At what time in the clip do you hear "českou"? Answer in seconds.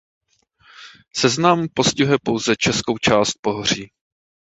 2.59-2.97